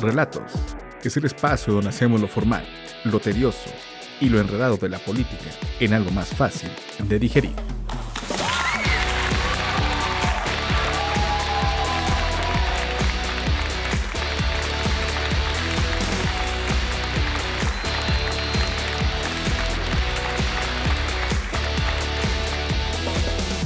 [0.00, 0.52] Relatos
[1.04, 2.64] es el espacio donde hacemos lo formal,
[3.04, 3.70] lo tedioso
[4.18, 6.70] y lo enredado de la política en algo más fácil
[7.06, 7.52] de digerir.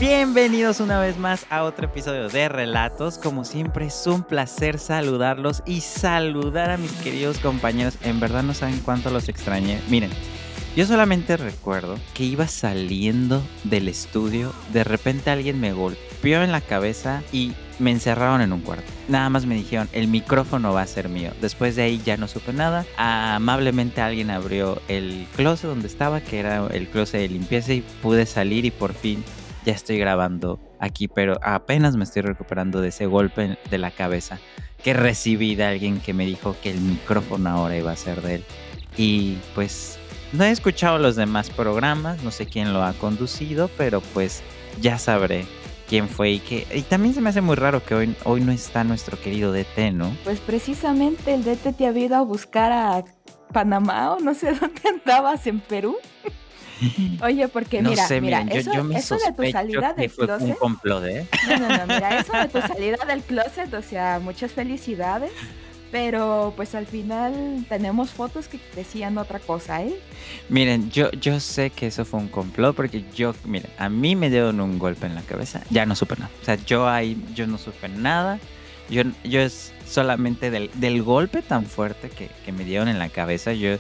[0.07, 3.17] Bienvenidos una vez más a otro episodio de Relatos.
[3.17, 7.97] Como siempre es un placer saludarlos y saludar a mis queridos compañeros.
[8.03, 9.81] En verdad no saben cuánto los extrañé.
[9.89, 10.11] Miren,
[10.77, 16.61] yo solamente recuerdo que iba saliendo del estudio, de repente alguien me golpeó en la
[16.61, 18.93] cabeza y me encerraron en un cuarto.
[19.09, 21.31] Nada más me dijeron, el micrófono va a ser mío.
[21.41, 22.85] Después de ahí ya no supe nada.
[22.99, 28.27] Amablemente alguien abrió el closet donde estaba, que era el closet de limpieza, y pude
[28.27, 29.25] salir y por fin
[29.65, 34.39] ya estoy grabando aquí, pero apenas me estoy recuperando de ese golpe de la cabeza
[34.83, 38.37] que recibí de alguien que me dijo que el micrófono ahora iba a ser de
[38.37, 38.45] él.
[38.97, 39.99] Y pues
[40.33, 44.43] no he escuchado los demás programas, no sé quién lo ha conducido, pero pues
[44.81, 45.47] ya sabré
[45.89, 48.53] quién fue y que y también se me hace muy raro que hoy, hoy no
[48.53, 50.15] está nuestro querido DT, ¿no?
[50.25, 53.05] Pues precisamente el DT te ha ido a buscar a
[53.53, 55.97] Panamá o no sé dónde andabas en Perú.
[57.23, 60.11] Oye, porque no mira, sé, mira, eso, yo, yo me eso de tu salida del
[60.11, 60.59] fue un closet.
[60.59, 61.29] complot, ¿eh?
[61.49, 65.31] No, no, no, mira, eso de tu salida del closet, o sea, muchas felicidades.
[65.91, 69.95] Pero pues al final tenemos fotos que decían otra cosa, ¿eh?
[70.49, 74.29] Miren, yo, yo sé que eso fue un complot porque yo, miren, a mí me
[74.29, 76.31] dieron un golpe en la cabeza, ya no supe nada.
[76.43, 78.41] O sea, yo ahí, yo no supe nada.
[78.91, 83.09] Yo, yo es solamente del, del golpe tan fuerte que, que me dieron en la
[83.09, 83.77] cabeza, yo,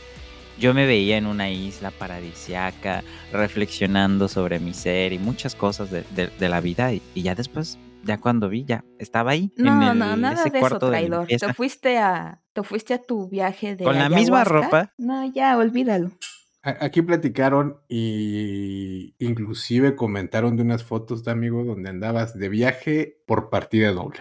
[0.59, 3.03] yo me veía en una isla paradisiaca,
[3.33, 6.93] reflexionando sobre mi ser y muchas cosas de, de- de la vida.
[6.93, 9.51] Y, y ya después, ya cuando vi, ya estaba ahí.
[9.57, 11.27] en No, el- no, nada ese de eso, de traidor.
[11.29, 14.93] Te fuiste a, te fuiste a tu viaje de Con la misma ropa.
[14.99, 16.11] No, ya, olvídalo.
[16.67, 23.51] Aquí platicaron y inclusive comentaron de unas fotos de amigo donde andabas de viaje por
[23.51, 24.21] partida doble.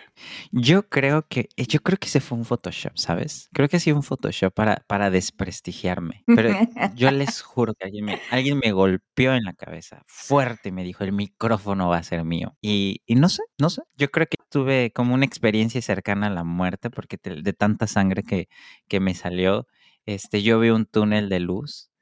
[0.52, 3.50] Yo creo que, eh, yo creo que ese fue un Photoshop, ¿sabes?
[3.54, 6.26] Creo que ha sido un Photoshop para, para desprestigiarme.
[6.36, 6.50] Pero
[6.96, 10.84] yo les juro que alguien me, alguien me golpeó en la cabeza fuerte y me
[10.84, 12.58] dijo, el micrófono va a ser mío.
[12.62, 13.84] Y, y no sé, no sé.
[13.96, 18.24] Yo creo que tuve como una experiencia cercana a la muerte porque de tanta sangre
[18.24, 18.50] que,
[18.90, 19.66] que me salió,
[20.06, 21.93] este, yo vi un túnel de luz.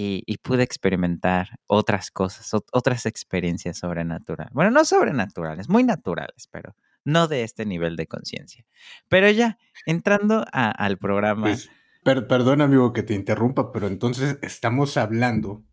[0.00, 4.52] Y, y pude experimentar otras cosas, ot- otras experiencias sobrenaturales.
[4.54, 8.64] Bueno, no sobrenaturales, muy naturales, pero no de este nivel de conciencia.
[9.08, 11.68] Pero ya, entrando a- al programa, Pues,
[12.04, 15.64] per- perdón amigo que te interrumpa, pero entonces estamos hablando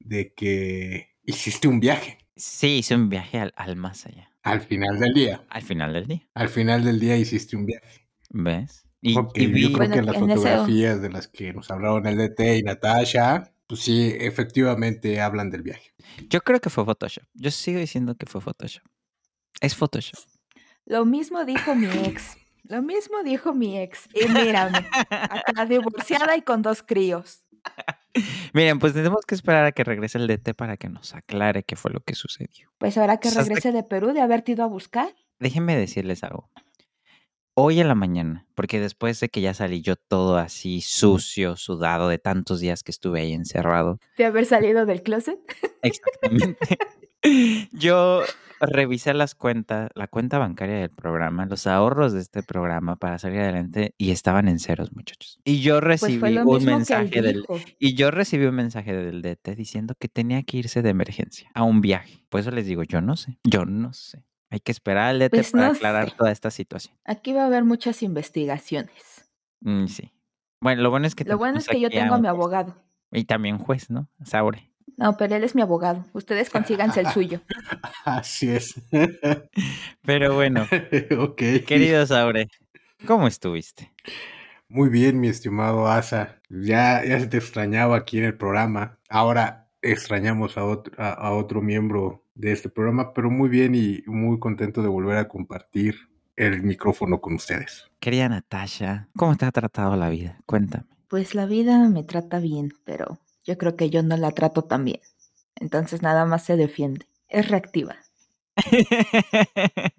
[0.00, 4.98] de que hiciste un viaje sí hice un viaje al, al más allá, al final
[4.98, 5.44] del día.
[5.50, 8.08] al final del día, Al final del día hiciste un viaje.
[8.30, 8.88] ¿ves?
[9.00, 11.28] Y, Ok, y vi, yo creo Bueno, que en las en ese- fotografías de las
[11.28, 15.94] que nos hablaron el DT y Natasha, pues sí, efectivamente hablan del viaje.
[16.28, 17.24] yo creo que fue Photoshop.
[17.32, 18.84] Yo sigo diciendo que fue Photoshop.
[19.62, 20.20] Es Photoshop.
[20.84, 22.36] Lo mismo dijo mi ex.
[22.64, 24.10] Lo mismo dijo mi ex.
[24.12, 27.46] Y mírame, acá divorciada y con dos críos.
[28.52, 31.74] Miren, pues tenemos que esperar a que regrese el DT para que nos aclare qué
[31.74, 32.70] fue lo que sucedió.
[32.76, 35.14] Pues ahora que regrese de Perú de haberte ido a buscar.
[35.38, 36.50] Déjenme decirles algo.
[37.54, 42.08] Hoy en la mañana, porque después de que ya salí yo todo así sucio, sudado
[42.08, 45.38] de tantos días que estuve ahí encerrado, De haber salido del closet.
[45.82, 46.78] exactamente,
[47.72, 48.22] yo
[48.58, 53.40] revisé las cuentas, la cuenta bancaria del programa, los ahorros de este programa para salir
[53.40, 55.38] adelante y estaban en ceros, muchachos.
[55.44, 57.44] Y yo Pues recibí un mensaje del
[57.78, 61.64] y yo recibí un mensaje del DT diciendo que tenía que irse de emergencia a
[61.64, 62.24] un viaje.
[62.28, 64.24] Por eso les digo, yo no sé, yo no sé.
[64.52, 66.16] Hay que esperar al DT Pues para no aclarar sé.
[66.18, 66.94] toda esta situación.
[67.06, 69.30] Aquí va a haber muchas investigaciones.
[69.60, 70.12] Mm, sí.
[70.60, 72.76] Bueno, lo bueno es que Lo bueno es tenemos que yo tengo a mi abogado.
[73.10, 74.10] Y también juez, ¿no?
[74.24, 74.70] Saure.
[74.98, 76.04] No, pero él es mi abogado.
[76.12, 77.40] Ustedes consíganse el suyo.
[78.04, 78.74] Así es.
[80.02, 80.66] Pero bueno,
[81.18, 81.36] ok.
[81.66, 82.48] querido Saure,
[83.06, 83.90] ¿cómo estuviste?
[84.68, 86.42] Muy bien, mi estimado Asa.
[86.50, 88.98] Ya, ya se te extrañaba aquí en el programa.
[89.08, 94.02] Ahora extrañamos a otro, a, a otro miembro de este programa, pero muy bien y
[94.06, 97.90] muy contento de volver a compartir el micrófono con ustedes.
[98.00, 100.38] Querida Natasha, ¿cómo te ha tratado la vida?
[100.46, 100.84] Cuéntame.
[101.08, 104.84] Pues la vida me trata bien, pero yo creo que yo no la trato tan
[104.84, 105.00] bien.
[105.56, 107.06] Entonces nada más se defiende.
[107.28, 107.96] Es reactiva.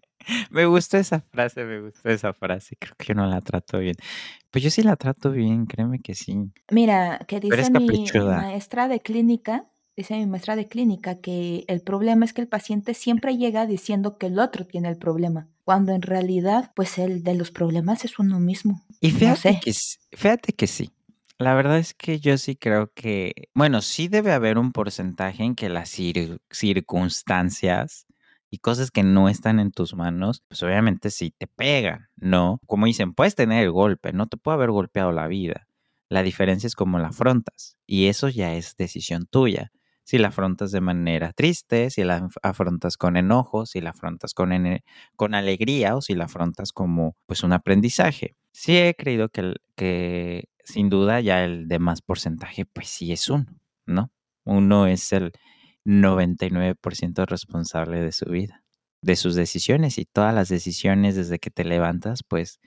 [0.50, 2.76] me gustó esa frase, me gustó esa frase.
[2.78, 3.96] Creo que yo no la trato bien.
[4.52, 6.52] Pues yo sí la trato bien, créeme que sí.
[6.72, 8.38] Mira, que dice mi, mi caprichuda.
[8.38, 9.66] maestra de clínica,
[9.96, 14.18] dice mi maestra de clínica que el problema es que el paciente siempre llega diciendo
[14.18, 18.20] que el otro tiene el problema, cuando en realidad, pues el de los problemas es
[18.20, 18.84] uno mismo.
[19.02, 19.60] Y No fíjate sé.
[19.62, 19.74] que,
[20.18, 20.92] fíjate que sí.
[21.40, 25.56] La verdad es que yo sí creo que, bueno, sí debe haber un porcentaje en
[25.56, 28.06] que las cir- circunstancias
[28.50, 32.60] y cosas que no están en tus manos, pues obviamente sí te pegan, ¿no?
[32.68, 35.68] Como dicen, puedes tener el golpe, no te puede haber golpeado la vida.
[36.10, 39.72] La diferencia es cómo la afrontas y eso ya es decisión tuya.
[40.04, 44.34] Si la afrontas de manera triste, si la af- afrontas con enojo, si la afrontas
[44.34, 44.52] con,
[45.16, 48.36] con alegría o si la afrontas como pues un aprendizaje.
[48.52, 53.46] Sí he creído que, que sin duda ya el demás porcentaje pues sí es uno,
[53.86, 54.12] ¿no?
[54.46, 55.32] Uno es el
[55.86, 58.64] 99% responsable de su vida,
[59.02, 62.60] de sus decisiones y todas las decisiones desde que te levantas pues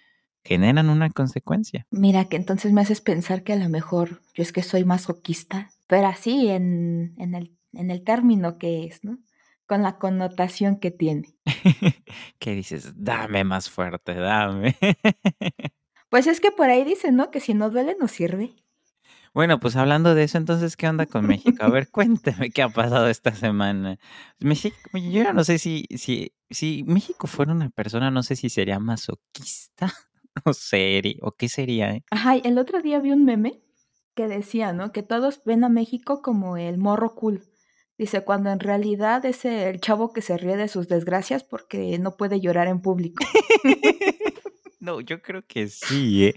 [0.45, 1.87] generan una consecuencia.
[1.91, 5.71] Mira, que entonces me haces pensar que a lo mejor yo es que soy masoquista,
[5.87, 9.19] pero así en, en, el, en el término que es, ¿no?
[9.67, 11.35] Con la connotación que tiene.
[12.39, 14.77] que dices, dame más fuerte, dame.
[16.09, 17.31] Pues es que por ahí dicen, ¿no?
[17.31, 18.55] Que si no duele, no sirve.
[19.35, 21.63] Bueno, pues hablando de eso, entonces, ¿qué onda con México?
[21.63, 23.99] A ver, cuéntame qué ha pasado esta semana.
[24.39, 28.49] México, yo ya no sé si, si, si México fuera una persona, no sé si
[28.49, 29.93] sería masoquista
[30.45, 32.05] o serio, o qué sería, ¿eh?
[32.11, 33.61] Ajá, el otro día vi un meme
[34.17, 34.91] que decía, ¿no?
[34.91, 37.43] Que todos ven a México como el morro cool.
[37.99, 42.17] Dice, cuando en realidad es el chavo que se ríe de sus desgracias porque no
[42.17, 43.25] puede llorar en público.
[44.79, 46.37] No, yo creo que sí, ¿eh?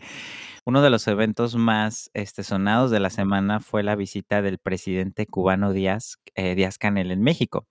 [0.65, 5.27] Uno de los eventos más este, sonados de la semana fue la visita del presidente
[5.27, 7.67] cubano Díaz, eh, Díaz Canel en México.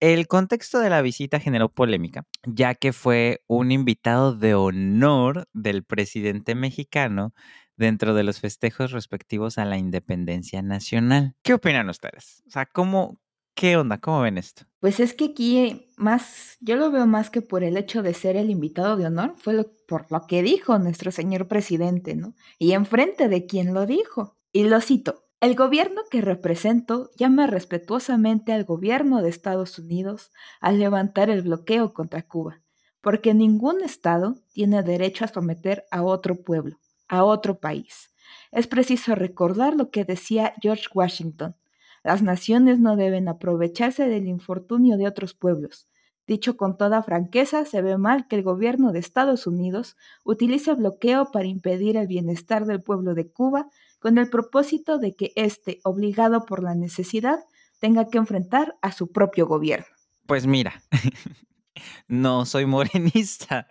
[0.00, 5.84] El contexto de la visita generó polémica, ya que fue un invitado de honor del
[5.84, 7.34] presidente mexicano
[7.76, 11.34] dentro de los festejos respectivos a la independencia nacional.
[11.42, 12.42] ¿Qué opinan ustedes?
[12.46, 13.20] O sea, ¿cómo,
[13.54, 13.98] qué onda?
[13.98, 14.64] ¿Cómo ven esto?
[14.80, 18.36] Pues es que aquí más, yo lo veo más que por el hecho de ser
[18.36, 22.34] el invitado de honor, fue lo- por lo que dijo nuestro señor presidente, ¿no?
[22.58, 24.38] Y enfrente de quien lo dijo.
[24.52, 25.26] Y lo cito.
[25.40, 31.94] El gobierno que represento llama respetuosamente al gobierno de Estados Unidos a levantar el bloqueo
[31.94, 32.60] contra Cuba,
[33.00, 36.76] porque ningún Estado tiene derecho a someter a otro pueblo,
[37.08, 38.10] a otro país.
[38.52, 41.56] Es preciso recordar lo que decía George Washington.
[42.04, 45.88] Las naciones no deben aprovecharse del infortunio de otros pueblos.
[46.26, 51.30] Dicho con toda franqueza, se ve mal que el gobierno de Estados Unidos utilice bloqueo
[51.32, 53.70] para impedir el bienestar del pueblo de Cuba
[54.00, 57.38] con el propósito de que éste, obligado por la necesidad,
[57.78, 59.86] tenga que enfrentar a su propio gobierno.
[60.26, 60.82] Pues mira,
[62.08, 63.68] no soy morenista,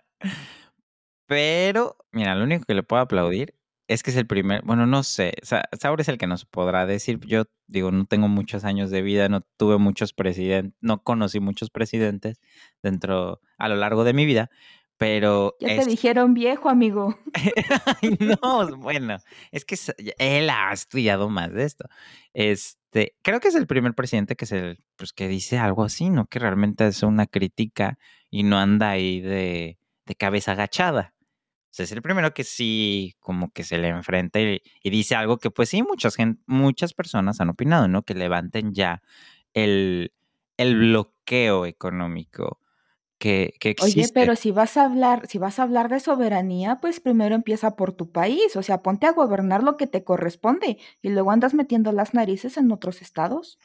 [1.26, 3.54] pero mira, lo único que le puedo aplaudir
[3.88, 6.86] es que es el primer, bueno, no sé, Sa- Saur es el que nos podrá
[6.86, 11.40] decir, yo digo, no tengo muchos años de vida, no tuve muchos presidentes, no conocí
[11.40, 12.40] muchos presidentes
[12.82, 14.48] dentro, a lo largo de mi vida,
[15.00, 17.18] pero Ya es- te dijeron viejo, amigo.
[18.02, 19.16] Ay, no, bueno,
[19.50, 19.74] es que
[20.18, 21.88] él ha estudiado más de esto.
[22.34, 26.26] Este, creo que es el primer presidente que se, pues, que dice algo así, ¿no?
[26.26, 27.98] Que realmente hace una crítica
[28.30, 31.14] y no anda ahí de, de cabeza agachada.
[31.16, 35.14] O sea, es el primero que sí, como que se le enfrenta y, y dice
[35.14, 38.02] algo que, pues sí, muchas, gen- muchas personas han opinado, ¿no?
[38.02, 39.00] Que levanten ya
[39.54, 40.12] el,
[40.58, 42.59] el bloqueo económico
[43.20, 44.00] que, que existe.
[44.00, 47.76] Oye, pero si vas a hablar, si vas a hablar de soberanía, pues primero empieza
[47.76, 51.54] por tu país, o sea, ponte a gobernar lo que te corresponde y luego andas
[51.54, 53.58] metiendo las narices en otros estados.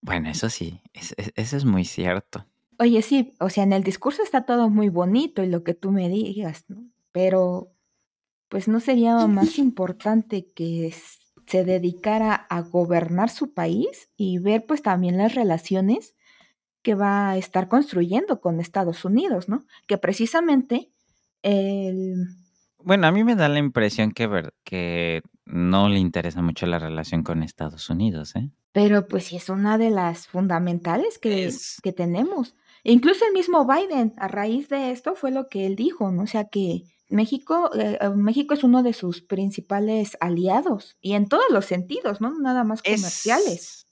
[0.00, 2.46] Bueno, eso sí, es- es- eso es muy cierto.
[2.78, 5.90] Oye, sí, o sea, en el discurso está todo muy bonito y lo que tú
[5.90, 6.84] me digas, ¿no?
[7.10, 7.72] Pero,
[8.48, 10.94] pues no sería más importante que
[11.46, 16.14] se dedicara a gobernar su país y ver pues también las relaciones
[16.88, 19.66] que va a estar construyendo con Estados Unidos, ¿no?
[19.86, 20.90] Que precisamente
[21.42, 22.14] el...
[22.78, 26.78] Bueno, a mí me da la impresión que, ver, que no le interesa mucho la
[26.78, 28.48] relación con Estados Unidos, ¿eh?
[28.72, 32.54] Pero pues sí es una de las fundamentales que, Es- que tenemos.
[32.84, 36.22] E incluso el mismo Biden, a raíz de esto, fue lo que él dijo, ¿no?
[36.22, 41.28] O sea que México, eh, eh, México es uno de sus principales aliados, y en
[41.28, 42.38] todos los sentidos, ¿no?
[42.38, 43.54] Nada más comerciales.
[43.60, 43.86] Es,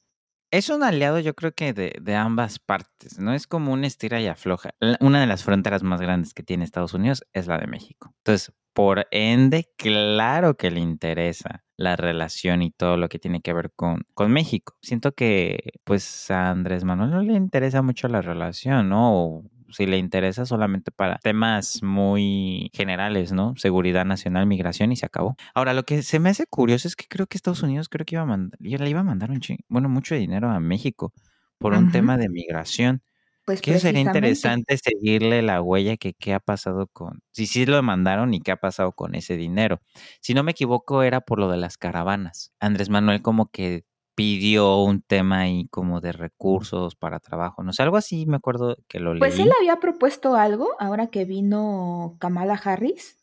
[0.51, 3.33] es un aliado, yo creo que de, de ambas partes, ¿no?
[3.35, 4.71] Es como un estira y afloja.
[5.01, 8.15] Una de las fronteras más grandes que tiene Estados Unidos es la de México.
[8.19, 13.55] Entonces, por ende, claro que le interesa la relación y todo lo que tiene que
[13.55, 14.77] ver con, con México.
[14.83, 19.43] Siento que, pues, a Andrés Manuel no le interesa mucho la relación, ¿no?
[19.71, 23.55] Si le interesa solamente para temas muy generales, ¿no?
[23.57, 25.37] Seguridad nacional, migración y se acabó.
[25.55, 28.17] Ahora, lo que se me hace curioso es que creo que Estados Unidos creo que
[28.17, 31.13] iba a mandar, le iba a mandar un ching, bueno, mucho dinero a México
[31.59, 33.03] por un tema de migración.
[33.45, 37.77] Pues Que sería interesante seguirle la huella que qué ha pasado con si sí lo
[37.77, 39.81] demandaron y qué ha pasado con ese dinero.
[40.21, 42.53] Si no me equivoco, era por lo de las caravanas.
[42.59, 43.85] Andrés Manuel como que
[44.17, 48.77] pidió un tema ahí como de recursos para trabajo, no sé, algo así me acuerdo
[48.89, 49.53] que lo Pues él leí.
[49.61, 53.19] había propuesto algo ahora que vino Kamala Harris,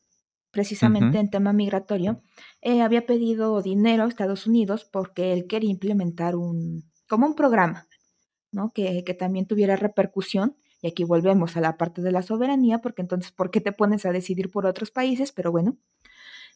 [0.52, 2.22] precisamente en tema migratorio.
[2.62, 7.88] eh, había pedido dinero a Estados Unidos porque él quería implementar un, como un programa,
[8.52, 8.72] ¿no?
[8.72, 10.56] Que, que también tuviera repercusión.
[10.82, 14.06] Y aquí volvemos a la parte de la soberanía, porque entonces, ¿por qué te pones
[14.06, 15.32] a decidir por otros países?
[15.32, 15.78] Pero bueno,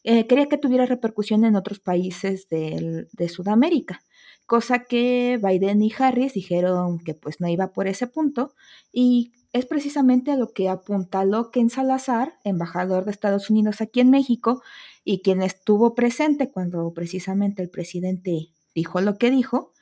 [0.04, 4.00] eh, quería que tuviera repercusión en otros países del- de Sudamérica,
[4.48, 8.54] cosa que Biden y Harris dijeron que pues no iba por ese punto
[8.90, 14.08] y es precisamente a lo que apuntaló Ken Salazar, embajador de Estados Unidos aquí en
[14.08, 14.62] México
[15.04, 19.74] y quien estuvo presente cuando precisamente el presidente dijo lo que dijo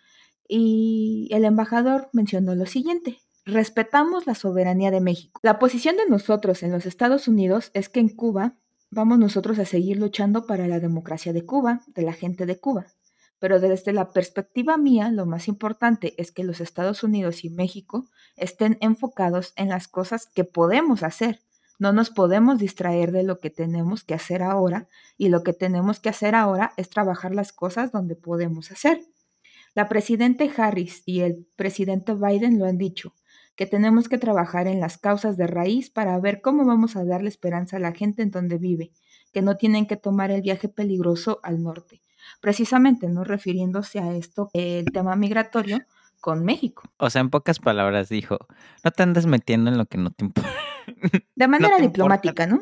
[0.49, 3.21] y el embajador mencionó lo siguiente.
[3.45, 5.41] Respetamos la soberanía de México.
[5.45, 8.57] La posición de nosotros en los Estados Unidos es que en Cuba
[8.91, 12.87] vamos nosotros a seguir luchando para la democracia de Cuba, de la gente de Cuba.
[13.39, 18.07] Pero desde la perspectiva mía, lo más importante es que los Estados Unidos y México
[18.37, 21.41] estén enfocados en las cosas que podemos hacer.
[21.79, 24.89] No nos podemos distraer de lo que tenemos que hacer ahora
[25.19, 29.03] y lo que tenemos que hacer ahora es trabajar las cosas donde podemos hacer.
[29.75, 33.13] La presidente Harris y el presidente Biden lo han dicho,
[33.57, 37.29] que tenemos que trabajar en las causas de raíz para ver cómo vamos a darle
[37.29, 38.93] esperanza a la gente en donde vive,
[39.35, 42.01] que no tienen que tomar el viaje peligroso al norte.
[42.41, 43.25] Precisamente, ¿no?
[43.25, 45.79] Refiriéndose a esto, el tema migratorio
[46.21, 46.83] con México.
[46.99, 48.39] O sea, en pocas palabras dijo,
[48.85, 50.51] no te andes metiendo en lo que no te importa.
[51.35, 52.61] De manera diplomática, ¿no?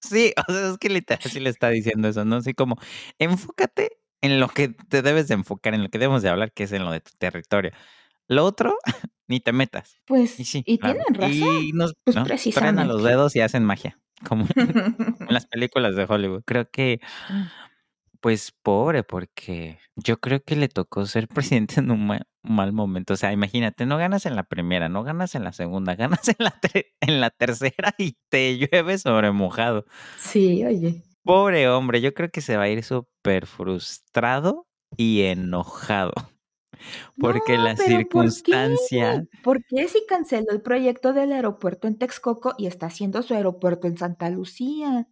[0.00, 2.36] Sí, o sea, es que literal sí le está diciendo eso, ¿no?
[2.36, 2.76] Así como,
[3.18, 6.64] enfócate en lo que te debes de enfocar, en lo que debemos de hablar, que
[6.64, 7.72] es en lo de tu territorio.
[8.28, 8.76] Lo otro,
[9.28, 10.00] ni te metas.
[10.06, 11.00] Pues, Y sí, y claro.
[11.06, 11.64] tienen razón.
[11.64, 12.84] Y nos Pues ¿no?
[12.84, 14.56] los dedos y hacen magia, como en
[15.30, 16.42] las películas de Hollywood.
[16.44, 17.00] Creo que,
[18.24, 23.12] pues, pobre, porque yo creo que le tocó ser presidente en un ma- mal momento.
[23.12, 26.36] O sea, imagínate, no ganas en la primera, no ganas en la segunda, ganas en
[26.38, 26.58] la,
[27.02, 29.84] en la tercera y te llueve sobre mojado.
[30.16, 31.02] Sí, oye.
[31.22, 34.66] Pobre hombre, yo creo que se va a ir súper frustrado
[34.96, 36.12] y enojado.
[37.20, 39.12] Porque No, la circunstancia.
[39.16, 39.38] ¿por qué?
[39.42, 43.86] ¿Por qué si canceló el proyecto del aeropuerto en Texcoco y está haciendo su aeropuerto
[43.86, 45.08] en Santa Lucía?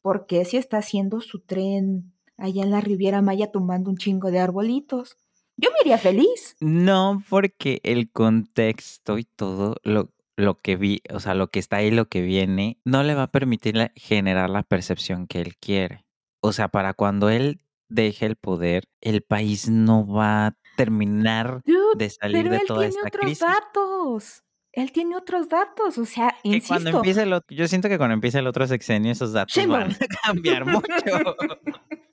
[0.00, 4.30] ¿Por qué si está haciendo su tren allá en la Riviera Maya tumbando un chingo
[4.30, 5.16] de arbolitos?
[5.56, 6.56] Yo me iría feliz.
[6.60, 11.76] No, porque el contexto y todo lo, lo que vi, o sea, lo que está
[11.76, 15.56] ahí, lo que viene, no le va a permitir la- generar la percepción que él
[15.58, 16.04] quiere.
[16.40, 21.78] O sea, para cuando él deje el poder, el país no va a terminar Dude,
[21.98, 23.40] de salir pero de él toda tiene esta otros crisis.
[23.40, 24.42] datos.
[24.72, 26.96] Él tiene otros datos, o sea, Que cuando insisto.
[26.96, 29.96] empiece el otro, yo siento que cuando empiece el otro sexenio esos datos van a
[30.24, 30.86] cambiar mucho.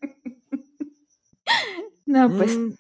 [2.06, 2.72] No, pues, Mm,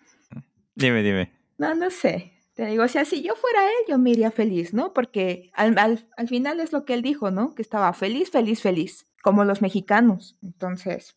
[0.75, 1.31] Dime, dime.
[1.57, 2.33] no, no sé.
[2.53, 4.93] Te digo, o sea, si yo fuera él, yo me iría feliz, ¿no?
[4.93, 7.53] Porque al, al- al final es lo que él dijo, ¿no?
[7.55, 10.37] Que estaba feliz, feliz, feliz, como los mexicanos.
[10.41, 11.15] Entonces,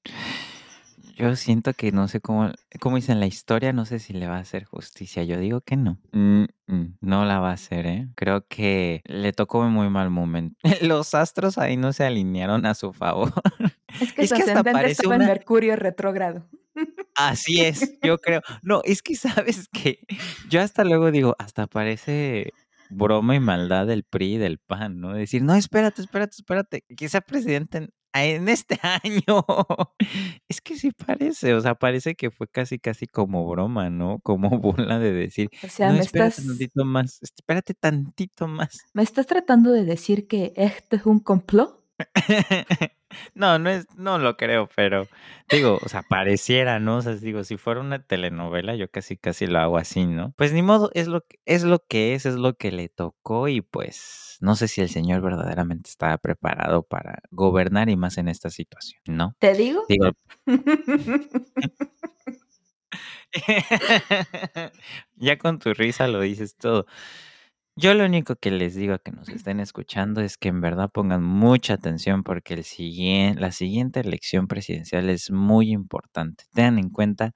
[1.16, 2.50] Yo siento que no sé cómo,
[2.80, 5.22] cómo dicen la historia, no sé si le va a hacer justicia.
[5.24, 5.98] Yo digo que no.
[6.12, 8.08] Mm, mm, no la va a hacer, ¿eh?
[8.14, 10.56] Creo que le tocó un muy mal momento.
[10.82, 13.32] Los astros ahí no se alinearon a su favor.
[14.00, 15.30] es que Es su que hasta ascendente parece estaba en una...
[15.30, 16.48] Mercurio retrógrado.
[17.14, 18.40] Así es, yo creo.
[18.62, 19.98] No, es que sabes que
[20.48, 22.52] yo hasta luego digo, hasta parece
[22.88, 25.12] broma y maldad del PRI y del PAN, ¿no?
[25.12, 29.44] Decir, no, espérate, espérate, espérate, que sea presidente en, este año.
[30.48, 34.20] Es que sí parece, o sea, parece que fue casi, casi como broma, ¿no?
[34.22, 38.80] Como burla de decir, O sea, no, me espérate estás, tantito más, espérate tantito más.
[38.94, 41.82] me estás tratando de decir que este es un complot.
[43.34, 45.06] No, no es, no lo creo, pero
[45.50, 46.98] digo, o sea, pareciera, ¿no?
[46.98, 50.32] O sea, digo, si fuera una telenovela, yo casi casi lo hago así, ¿no?
[50.36, 53.48] Pues ni modo, es lo que, es lo que es, es lo que le tocó,
[53.48, 58.28] y pues no sé si el señor verdaderamente estaba preparado para gobernar y más en
[58.28, 59.36] esta situación, ¿no?
[59.38, 59.84] ¿Te digo?
[59.88, 60.10] Digo,
[65.16, 66.86] ya con tu risa lo dices todo.
[67.76, 70.90] Yo lo único que les digo a que nos estén escuchando es que en verdad
[70.90, 72.64] pongan mucha atención porque el
[73.40, 76.44] la siguiente elección presidencial es muy importante.
[76.52, 77.32] Tengan en cuenta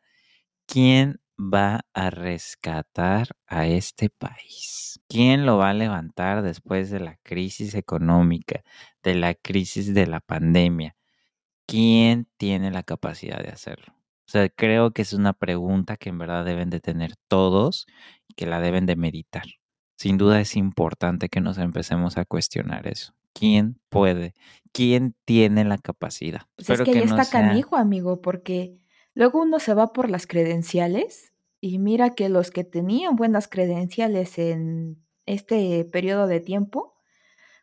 [0.67, 5.01] quién va a rescatar a este país.
[5.09, 8.63] ¿Quién lo va a levantar después de la crisis económica,
[9.03, 10.97] de la crisis de la pandemia?
[11.67, 13.95] ¿Quién tiene la capacidad de hacerlo?
[14.29, 17.87] O sea, creo que es una pregunta que en verdad deben de tener todos
[18.29, 19.45] y que la deben de meditar.
[19.97, 23.15] Sin duda es importante que nos empecemos a cuestionar eso.
[23.33, 24.35] ¿Quién puede?
[24.73, 26.43] ¿Quién tiene la capacidad?
[26.57, 28.79] Pues es que, ahí está canijo, amigo, porque
[29.15, 34.39] luego uno se va por las credenciales y mira que los que tenían buenas credenciales
[34.39, 36.95] en este periodo de tiempo,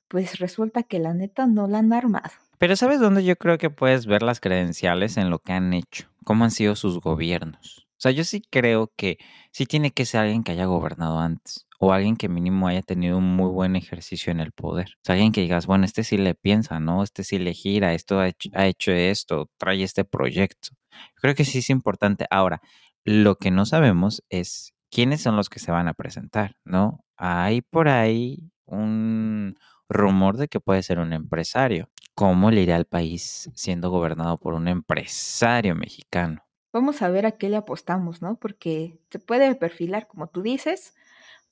[0.07, 2.31] pues resulta que la neta no la han armado.
[2.57, 6.07] Pero ¿sabes dónde yo creo que puedes ver las credenciales en lo que han hecho?
[6.23, 7.87] ¿Cómo han sido sus gobiernos?
[7.91, 9.17] O sea, yo sí creo que
[9.51, 13.17] sí tiene que ser alguien que haya gobernado antes o alguien que mínimo haya tenido
[13.17, 14.87] un muy buen ejercicio en el poder.
[14.99, 17.03] O sea, alguien que digas, bueno, este sí le piensa, ¿no?
[17.03, 20.69] Este sí le gira, esto ha hecho, ha hecho esto, trae este proyecto.
[21.15, 22.25] Creo que sí es importante.
[22.29, 22.61] Ahora,
[23.03, 27.03] lo que no sabemos es quiénes son los que se van a presentar, ¿no?
[27.17, 29.57] Hay por ahí un
[29.89, 31.89] rumor de que puede ser un empresario.
[32.15, 36.45] ¿Cómo le irá al país siendo gobernado por un empresario mexicano?
[36.71, 38.37] Vamos a ver a qué le apostamos, ¿no?
[38.39, 40.95] Porque se puede perfilar, como tú dices,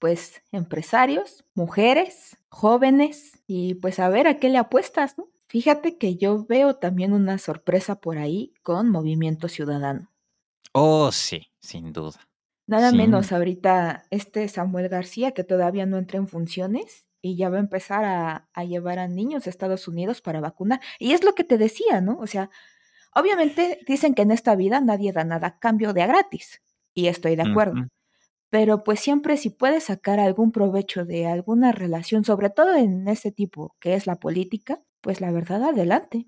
[0.02, 5.30] pues empresarios, mujeres, jóvenes y pues a ver a qué le apuestas, ¿no?
[5.48, 10.10] Fíjate que yo veo también una sorpresa por ahí con Movimiento Ciudadano.
[10.74, 12.20] Oh, sí, sin duda.
[12.66, 17.58] Nada menos ahorita este Samuel García que todavía no entra en funciones y ya va
[17.58, 20.82] a empezar a, a, llevar a niños a Estados Unidos para vacunar.
[20.98, 22.18] Y es lo que te decía, ¿no?
[22.18, 22.50] O sea,
[23.14, 26.64] obviamente dicen que en esta vida nadie da nada a cambio de a gratis.
[26.96, 27.84] Y estoy de acuerdo.
[28.52, 33.32] Pero pues siempre si puedes sacar algún provecho de alguna relación, sobre todo en este
[33.32, 36.28] tipo que es la política, pues la verdad adelante.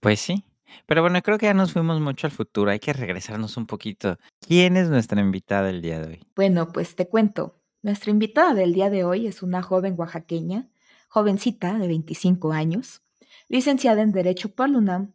[0.00, 0.44] Pues sí,
[0.86, 4.18] pero bueno, creo que ya nos fuimos mucho al futuro, hay que regresarnos un poquito.
[4.40, 6.20] ¿Quién es nuestra invitada del día de hoy?
[6.36, 7.60] Bueno, pues te cuento.
[7.82, 10.68] Nuestra invitada del día de hoy es una joven oaxaqueña,
[11.08, 13.02] jovencita de 25 años,
[13.48, 15.12] licenciada en Derecho por la UNAM,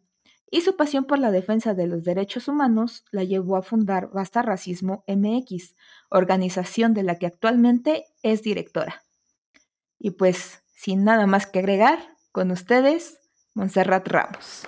[0.54, 4.42] y su pasión por la defensa de los derechos humanos la llevó a fundar Basta
[4.42, 5.74] Racismo MX,
[6.10, 9.02] organización de la que actualmente es directora.
[9.98, 12.00] Y pues, sin nada más que agregar,
[12.32, 13.18] con ustedes,
[13.54, 14.66] Montserrat Ramos.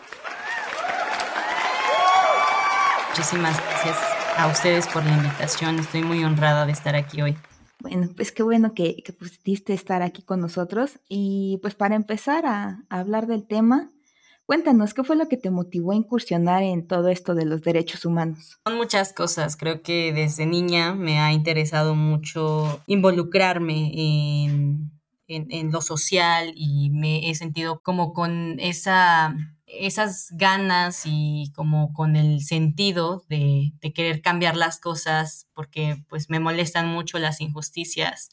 [3.11, 3.99] Muchísimas gracias
[4.39, 5.79] a ustedes por la invitación.
[5.79, 7.37] Estoy muy honrada de estar aquí hoy.
[7.81, 10.99] Bueno, pues qué bueno que, que pudiste estar aquí con nosotros.
[11.11, 13.91] Y pues para empezar a, a, hablar del tema,
[14.47, 18.05] cuéntanos, ¿qué fue lo que te motivó a incursionar en todo esto de los derechos
[18.05, 18.59] humanos?
[18.67, 19.57] Son muchas cosas.
[19.57, 23.93] Creo que desde niña me ha interesado mucho involucrarme
[24.45, 24.91] en,
[25.29, 29.35] en, lo social y me he sentido como con esa
[29.67, 36.41] esas ganas y como con el sentido de, querer cambiar las cosas porque pues me
[36.41, 38.31] molestan mucho las injusticias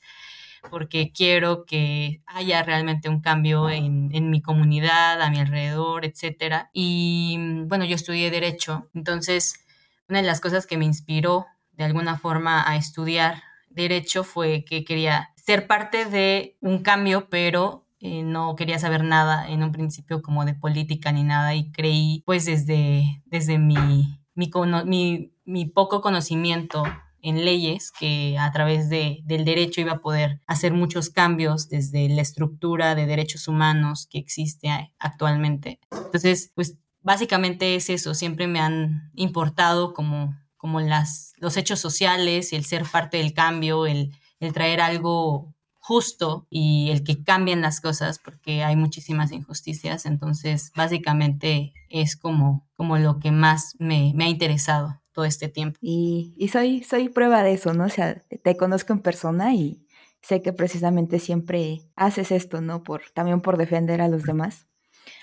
[0.69, 6.67] porque quiero que haya realmente un cambio en, en, mi comunidad, a mi alrededor, etc.
[6.73, 9.65] Y bueno, yo estudié derecho, entonces
[10.07, 14.83] una de las cosas que me inspiró de alguna forma a estudiar derecho fue que
[14.83, 20.21] quería ser parte de un cambio, pero eh, no quería saber nada en un principio
[20.21, 26.83] como de política ni nada y creí pues desde, desde mi, mi, mi, poco conocimiento
[27.21, 32.09] en leyes que a través de, del derecho iba a poder hacer muchos cambios desde
[32.09, 35.79] la estructura de derechos humanos que existe actualmente.
[35.91, 42.53] Entonces, pues básicamente es eso, siempre me han importado como, como las, los hechos sociales
[42.53, 47.81] el ser parte del cambio, el, el traer algo justo y el que cambien las
[47.81, 50.05] cosas porque hay muchísimas injusticias.
[50.05, 55.77] Entonces, básicamente es como, como lo que más me, me ha interesado todo este tiempo.
[55.81, 57.85] Y, y, soy, soy prueba de eso, ¿no?
[57.85, 59.85] O sea, te conozco en persona y
[60.21, 62.83] sé que precisamente siempre haces esto, ¿no?
[62.83, 64.67] Por, también por defender a los demás.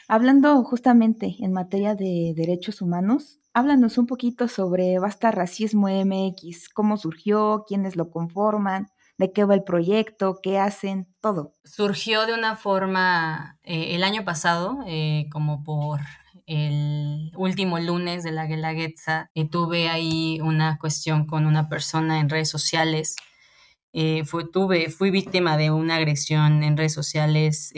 [0.09, 6.96] Hablando justamente en materia de derechos humanos, háblanos un poquito sobre Basta Racismo MX, cómo
[6.96, 11.57] surgió, quiénes lo conforman, de qué va el proyecto, qué hacen, todo.
[11.64, 16.01] Surgió de una forma eh, el año pasado, eh, como por
[16.49, 22.29] el último lunes de la Guelaguetza, eh, tuve ahí una cuestión con una persona en
[22.29, 23.17] redes sociales.
[24.27, 27.73] fue, tuve, fui víctima de una agresión en redes sociales,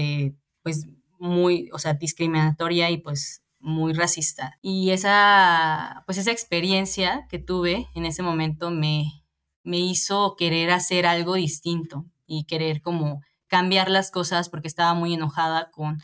[0.62, 0.86] pues
[1.18, 4.58] muy, o sea, discriminatoria y pues muy racista.
[4.62, 9.24] Y esa, pues esa experiencia que tuve en ese momento me,
[9.62, 15.14] me hizo querer hacer algo distinto y querer como cambiar las cosas porque estaba muy
[15.14, 15.98] enojada con,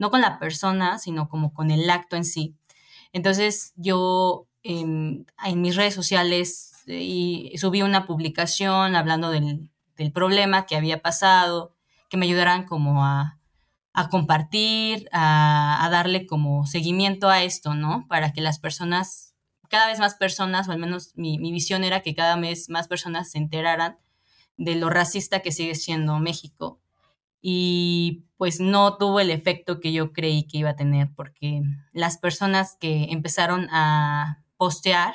[0.00, 2.56] no con la persona, sino como con el acto en sí.
[3.12, 9.70] Entonces yo en, mis redes sociales eh, subí una publicación hablando del,
[10.12, 11.76] problema que había pasado,
[12.08, 13.38] que me ayudaran como a,
[14.10, 18.06] compartir, a, a, darle como seguimiento a esto, ¿no?
[18.08, 19.30] Para que las personas
[19.70, 23.30] cada vez más personas, o al menos mi, visión era que cada vez más personas
[23.30, 23.98] se enteraran
[24.56, 26.80] de lo racista que sigue siendo México.
[27.40, 32.18] Y pues no tuvo el efecto que yo creí que iba a tener, porque las
[32.18, 35.14] personas que empezaron a postear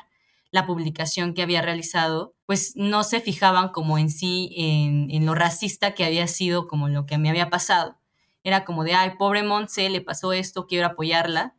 [0.52, 5.36] la publicación que había realizado, pues no se fijaban como en sí, en, en lo
[5.36, 7.98] racista que había sido como lo que me había pasado.
[8.44, 11.56] Era como de, ay, pobre Montse, le pasó esto, quiero apoyarla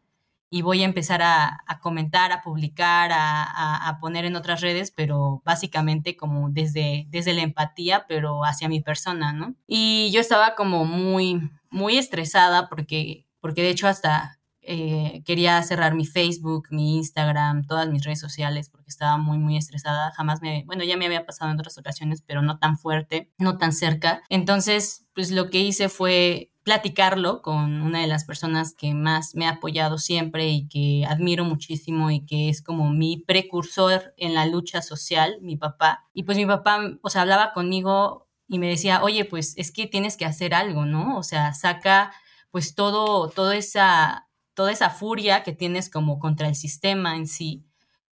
[0.50, 6.16] y voy a empezar a, comentar, a publicar, a, poner en otras redes, pero básicamente
[6.16, 9.54] como desde, desde la empatía, pero hacia mi persona, ¿no?
[9.66, 14.36] Y yo estaba como muy, muy estresada porque, porque de hecho hasta
[14.68, 19.56] eh, quería cerrar mi Facebook, mi Instagram, todas mis redes sociales porque estaba muy, muy
[19.56, 20.10] estresada.
[20.12, 23.58] Jamás me, bueno, ya me había pasado en otras ocasiones, pero no tan fuerte, no
[23.58, 24.22] tan cerca.
[24.28, 29.46] Entonces, pues lo que hice fue platicarlo con una de las personas que más me
[29.46, 34.46] ha apoyado siempre y que admiro muchísimo y que es como mi precursor en la
[34.46, 36.08] lucha social, mi papá.
[36.12, 39.86] Y pues mi papá, o sea, hablaba conmigo y me decía, oye, pues es que
[39.86, 41.16] tienes que hacer algo, ¿no?
[41.16, 42.12] O sea, saca
[42.50, 47.64] pues todo, toda esa, toda esa furia que tienes como contra el sistema en sí,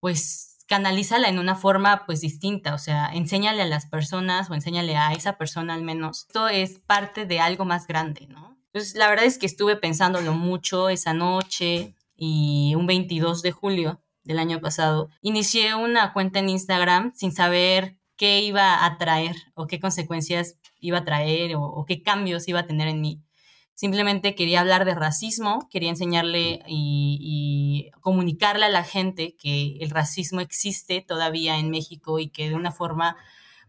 [0.00, 4.96] pues canalízala en una forma pues distinta, o sea, enséñale a las personas o enséñale
[4.96, 6.26] a esa persona al menos.
[6.28, 8.56] Esto es parte de algo más grande, ¿no?
[8.66, 14.00] Entonces, la verdad es que estuve pensándolo mucho esa noche y un 22 de julio
[14.22, 19.66] del año pasado, inicié una cuenta en Instagram sin saber qué iba a traer o
[19.66, 23.24] qué consecuencias iba a traer o, o qué cambios iba a tener en mí.
[23.80, 30.42] Simplemente quería hablar de racismo, quería enseñarle y, comunicarle a la gente que el racismo
[30.42, 33.16] existe todavía en México y que de una forma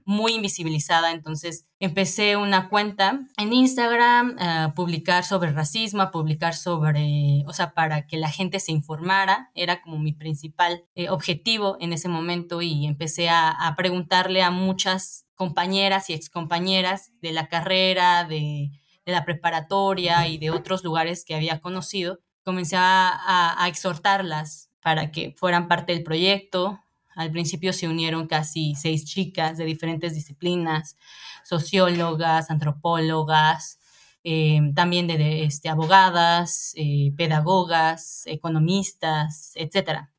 [0.03, 1.13] muy invisibilizada.
[1.13, 7.73] Entonces empecé una cuenta en Instagram a publicar sobre racismo, a publicar sobre, o sea,
[7.73, 9.49] para que la gente se informara.
[9.55, 14.51] Era como mi principal eh, objetivo en ese momento y empecé a, a preguntarle a
[14.51, 18.71] muchas compañeras y excompañeras de la carrera, de
[19.11, 25.35] de la preparatoria y de otros lugares que había conocido, comencé a, exhortarlas para que
[25.37, 26.79] fueran parte del proyecto.
[27.15, 30.97] Al principio se unieron casi seis chicas de diferentes disciplinas,
[31.43, 33.79] sociólogas, antropólogas,
[34.23, 40.10] eh, también de, este, abogadas, eh, pedagogas, economistas, etc.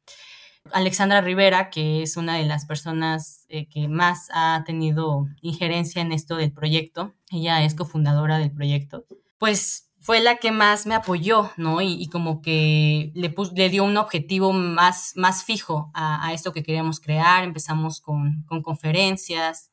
[0.70, 6.12] Alexandra Rivera, que es una de las personas eh, que más ha tenido injerencia en
[6.12, 9.06] esto del proyecto, ella es cofundadora del proyecto,
[9.38, 11.80] pues fue la que más me apoyó, ¿no?
[11.80, 16.98] Y, como que le, le dio un objetivo más, más fijo a, esto que queríamos
[16.98, 17.44] crear.
[17.44, 19.70] Empezamos con, conferencias,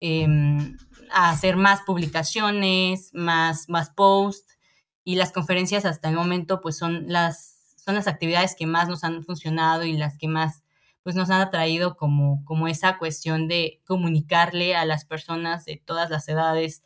[0.00, 0.76] em,
[1.12, 4.58] a hacer más publicaciones, más, más posts.
[5.04, 7.49] Y las conferencias hasta el momento, pues son las
[7.84, 10.62] son las actividades que más nos han funcionado y las que más
[11.02, 16.10] pues nos han atraído como, como esa cuestión de comunicarle a las personas de todas
[16.10, 16.82] las edades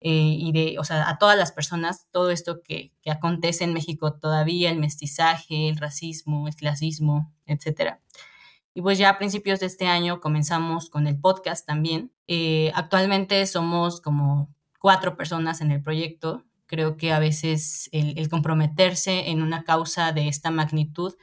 [0.00, 3.72] eh, y de, o sea, a todas las personas todo esto que, que, acontece en
[3.72, 7.98] México todavía, el mestizaje, el racismo, el clasismo, etc.
[8.74, 12.10] Y pues ya a principios de este año comenzamos con el podcast también.
[12.26, 19.28] Eh, actualmente somos como cuatro personas en el proyecto Creo que a veces el, comprometerse
[19.28, 21.14] en una causa de esta magnitud,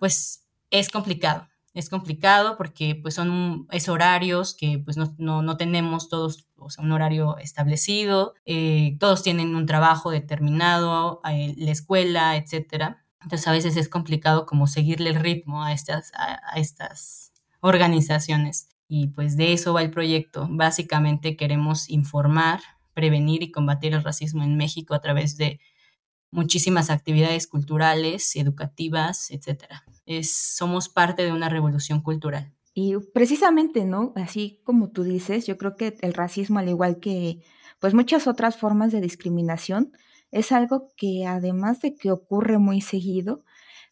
[0.00, 1.46] pues es complicado.
[1.74, 6.82] Es complicado porque pues son es horarios que pues no, no, tenemos todos o sea,
[6.82, 13.04] un horario establecido, eh, todos tienen un trabajo determinado, eh, la escuela, etcétera.
[13.22, 18.70] Entonces a veces es complicado como seguirle el ritmo a estas, a estas organizaciones.
[18.88, 20.48] Y pues de eso va el proyecto.
[20.50, 22.60] Básicamente queremos informar
[22.94, 25.60] prevenir y combatir el racismo en México a través de
[26.30, 29.64] muchísimas actividades culturales, educativas, etc.
[30.06, 32.52] Es, somos parte de una revolución cultural.
[32.72, 34.12] Y precisamente, ¿no?
[34.14, 37.42] Así como tú dices, yo creo que el racismo, al igual que
[37.80, 39.92] pues muchas otras formas de discriminación,
[40.30, 43.44] es algo que además de que ocurre muy seguido,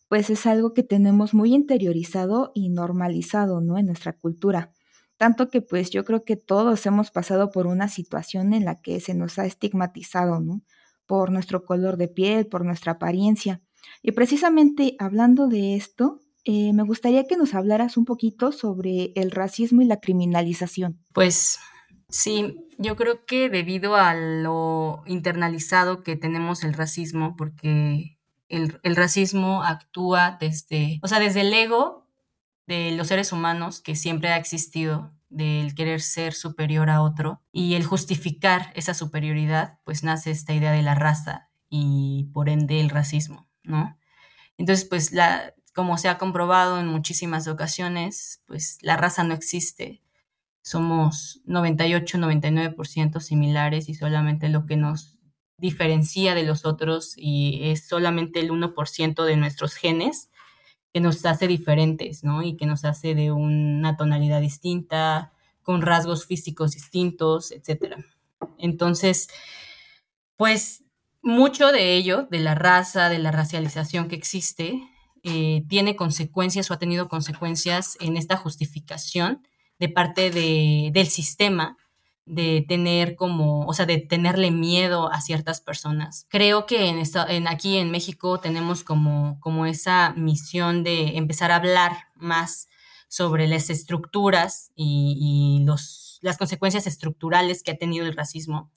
[0.09, 3.79] pues es algo que tenemos muy interiorizado y normalizado, ¿no?
[3.79, 4.73] En nuestra cultura.
[5.19, 9.01] Tanto que pues yo creo que todos hemos pasado por una situación en la que
[9.01, 10.63] se nos ha estigmatizado, ¿no?
[11.07, 13.61] Por nuestro color de piel, por nuestra apariencia.
[14.01, 19.33] Y precisamente hablando de esto, eh, me gustaría que nos hablaras un poquito sobre el
[19.33, 21.05] racismo y la criminalización.
[21.13, 21.59] Pues
[22.09, 28.97] sí, yo creo que debido a lo internalizado que tenemos el racismo, porque el, el
[28.97, 32.08] racismo actúa desde, o sea, desde el ego
[32.69, 37.75] de los seres humanos que siempre ha existido, del querer ser superior a otro y
[37.75, 42.91] el justificar esa superioridad, pues nace esta idea de la raza y por ende el
[42.91, 43.99] racismo, ¿no?
[44.59, 50.03] Entonces, pues la, como se ha comprobado en muchísimas ocasiones, pues la raza no existe,
[50.61, 55.19] somos 98, 99% similares y solamente lo que nos
[55.57, 60.31] diferencia de los otros y es solamente el 1% de nuestros genes
[61.01, 62.43] nos hace diferentes, ¿no?
[62.43, 65.33] Y que nos hace de una tonalidad distinta,
[65.63, 67.97] con rasgos físicos distintos, etc.
[68.59, 69.29] Entonces,
[70.37, 70.85] pues
[71.23, 74.81] mucho de ello, de la raza, de la racialización que existe,
[75.25, 79.43] eh, tiene consecuencias o ha tenido consecuencias en esta justificación
[79.79, 81.77] de parte de, del sistema
[82.29, 86.27] de tener como, o sea, de tenerle miedo a ciertas personas.
[86.29, 91.57] Creo que en, en aquí en México tenemos como, como esa misión de empezar a
[91.57, 92.69] hablar más
[93.09, 98.71] sobre las estructuras y, los, las consecuencias estructurales que ha tenido el racismo.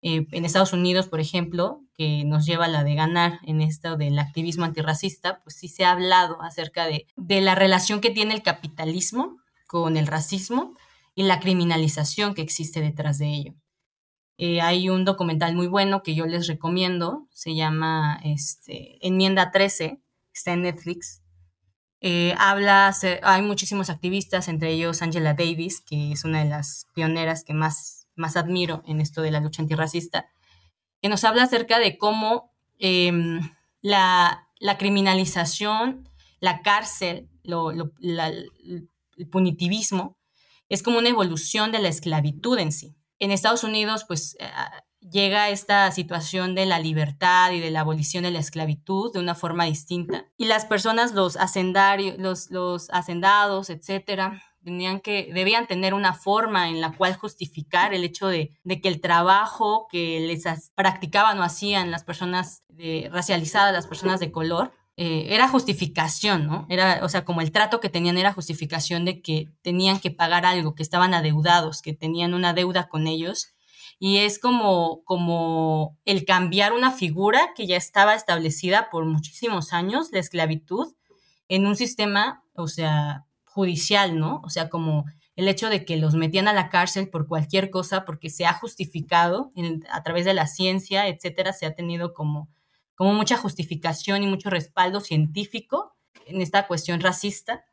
[0.00, 4.18] Eh, en Estados Unidos, por ejemplo, que nos lleva la de ganar en esto del
[4.18, 8.42] activismo antirracista, pues sí se ha hablado acerca de, de la relación que tiene el
[8.42, 10.74] capitalismo con el racismo
[11.18, 13.54] y la criminalización que existe detrás de ello.
[14.36, 20.00] Eh, hay un documental muy bueno que yo les recomiendo, se llama este, Enmienda 13,
[20.32, 21.24] está en Netflix.
[22.00, 27.42] Eh, habla, hay muchísimos activistas, entre ellos Angela Davis, que es una de las pioneras
[27.42, 30.28] que más, más admiro en esto de la lucha antirracista,
[31.02, 33.40] que nos habla acerca de cómo em,
[33.80, 40.17] la, la, criminalización, la cárcel, lo, el punitivismo,
[40.68, 42.96] es como una evolución de la esclavitud en sí.
[43.18, 44.48] En Estados Unidos, pues eh,
[45.00, 49.34] llega esta situación de la libertad y de la abolición de la esclavitud de una
[49.34, 50.26] forma distinta.
[50.36, 51.36] Y las personas, los
[52.18, 58.04] los, los hacendados, etcétera, tenían que, debían tener una forma en la cual justificar el
[58.04, 62.64] hecho de, que el trabajo que les practicaban o hacían las personas
[63.10, 66.66] racializadas, las personas de color, eh, era justificación, ¿no?
[66.68, 70.44] Era, o sea, como el trato que tenían era justificación de que tenían que pagar
[70.44, 73.54] algo, que estaban adeudados, que tenían una deuda con ellos.
[74.00, 80.08] Y es como, como el cambiar una figura que ya estaba establecida por muchísimos años,
[80.10, 80.92] la esclavitud,
[81.46, 84.40] en un sistema, o sea, judicial, ¿no?
[84.44, 85.04] O sea, como
[85.36, 88.52] el hecho de que los metían a la cárcel por cualquier cosa, porque se ha
[88.52, 89.52] justificado
[89.92, 92.48] a través de la ciencia, etcétera, se ha tenido como
[92.98, 97.64] como mucha justificación y mucho respaldo científico en esta cuestión racista.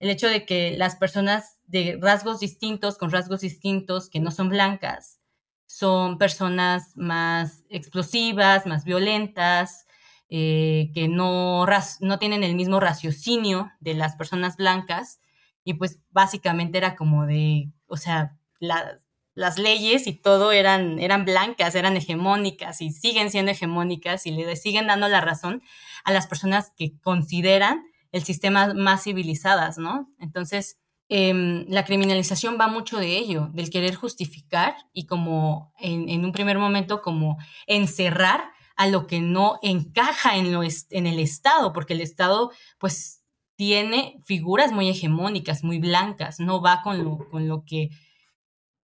[0.00, 4.48] El hecho de que las personas de rasgos distintos, con rasgos distintos, que no son
[4.48, 5.20] blancas,
[5.66, 9.84] son personas más explosivas, más violentas,
[10.30, 11.66] eh, que no,
[12.00, 15.20] no tienen el mismo raciocinio de las personas blancas.
[15.64, 18.98] Y pues básicamente era como de, o sea, la,
[19.34, 24.56] las leyes y todo eran, eran blancas, eran hegemónicas y siguen siendo hegemónicas y le
[24.56, 25.62] siguen dando la razón
[26.04, 30.10] a las personas que consideran el sistema más civilizadas, ¿no?
[30.18, 36.32] Entonces, em, la criminalización va mucho de ello, del querer justificar y como en, un
[36.32, 41.94] primer momento como encerrar a lo que no encaja en, lo en el Estado, porque
[41.94, 43.22] el Estado pues
[43.56, 47.90] tiene figuras muy hegemónicas, muy blancas, no va con lo, con lo que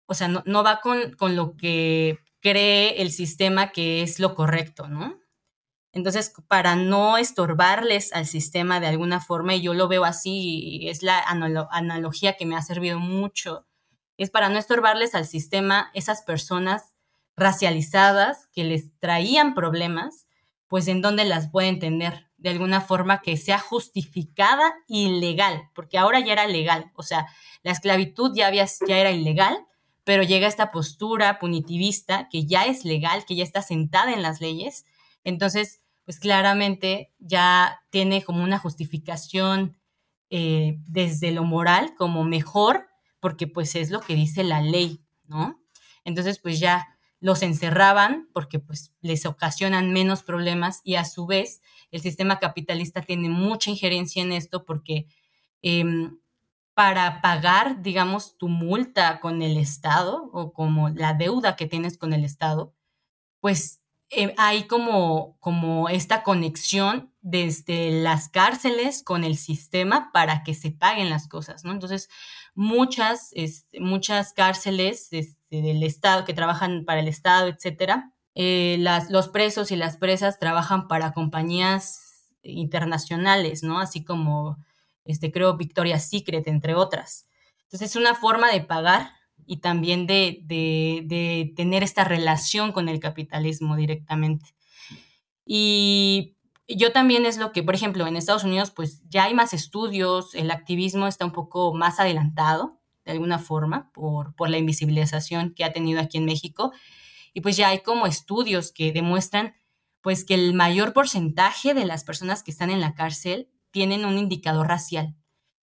[0.08, 4.88] o sea, no, va con, con, lo que cree el sistema que es lo correcto,
[4.88, 5.20] ¿no?
[5.92, 10.88] Entonces, para no estorbarles al sistema de alguna forma, y yo lo veo así, y
[10.88, 13.66] es la analogía que me ha servido mucho,
[14.16, 16.94] es para no estorbarles al sistema esas personas
[17.36, 20.26] racializadas que les traían problemas,
[20.68, 25.98] pues en dónde las pueden tener de alguna forma que sea justificada y legal, porque
[25.98, 27.26] ahora ya era legal, o sea,
[27.62, 29.67] la esclavitud ya, había, ya era ilegal,
[30.08, 34.40] pero llega esta postura punitivista que ya es legal, que ya está sentada en las
[34.40, 34.86] leyes,
[35.22, 39.76] entonces, pues claramente ya tiene como una justificación
[40.30, 42.86] eh, desde lo moral como mejor,
[43.20, 45.62] porque pues es lo que dice la ley, ¿no?
[46.04, 46.88] Entonces, pues ya
[47.20, 53.02] los encerraban porque pues les ocasionan menos problemas y a su vez el sistema capitalista
[53.02, 55.06] tiene mucha injerencia en esto porque
[55.60, 56.18] em,
[56.78, 62.12] para pagar, digamos, tu multa con el Estado o como la deuda que tienes con
[62.12, 62.72] el Estado,
[63.40, 70.54] pues eh, hay como, como esta conexión desde las cárceles con el sistema para que
[70.54, 71.72] se paguen las cosas, ¿no?
[71.72, 72.10] Entonces,
[72.54, 73.32] muchas,
[73.80, 79.72] muchas cárceles este, del Estado que trabajan para el Estado, etcétera, eh, las, los presos
[79.72, 83.80] y las presas trabajan para compañías internacionales, ¿no?
[83.80, 84.58] Así como
[85.08, 87.26] este, creo Victoria's Secret, entre otras.
[87.62, 89.10] Entonces es una forma de pagar
[89.46, 94.54] y también de, de, tener esta relación con el capitalismo directamente.
[95.44, 96.36] Y
[96.68, 100.34] yo también es lo que, por ejemplo, en Estados Unidos, pues ya hay más estudios,
[100.34, 105.64] el activismo está un poco más adelantado de alguna forma por, por la invisibilización que
[105.64, 106.72] ha tenido aquí en México.
[107.32, 109.54] Y pues ya hay como estudios que demuestran
[110.02, 114.18] pues que el mayor porcentaje de las personas que están en la cárcel tienen un
[114.18, 115.14] indicador racial.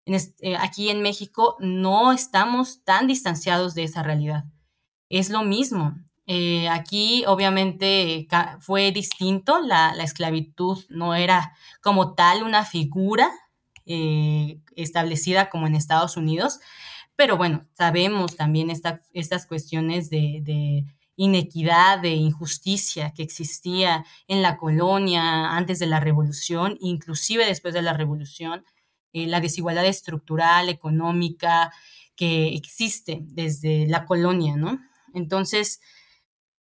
[0.05, 4.43] Eh, aquí en México no estamos tan distanciados de esa realidad.
[5.09, 5.95] Es lo mismo.
[6.27, 8.27] Eh, aquí obviamente
[8.59, 13.31] fue distinto, la, esclavitud no era como tal una figura
[13.87, 16.59] eh, establecida como en Estados Unidos,
[17.15, 25.55] pero bueno, sabemos también estas cuestiones de, inequidad, de injusticia que existía en la colonia
[25.55, 28.65] antes de la revolución, inclusive después de la revolución,
[29.13, 31.71] eh, la desigualdad estructural, económica
[32.15, 34.79] que existe desde la colonia, ¿no?
[35.13, 35.79] Entonces,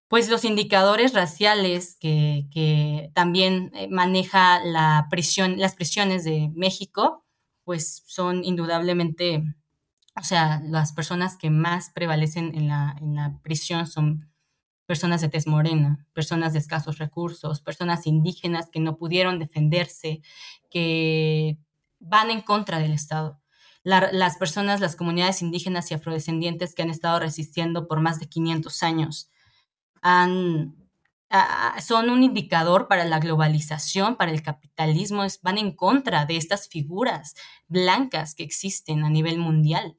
[0.07, 7.25] pues los indicadores raciales que, también eh, maneja la prisión, las prisiones de México,
[7.63, 9.43] pues son indudablemente,
[10.15, 14.32] o sea, las personas que más prevalecen en la, en la prisión son
[14.85, 20.21] personas de tez morena, personas de escasos recursos, personas indígenas que no pudieron defenderse,
[20.69, 21.57] que
[21.99, 23.39] van en contra del Estado.
[23.83, 28.83] las personas, las comunidades indígenas y afrodescendientes que han estado resistiendo por más de 500
[28.83, 29.29] años,
[30.03, 37.35] son un indicador para la globalización, para el capitalismo, van en contra de estas figuras
[37.67, 39.95] blancas que existen a nivel mundial.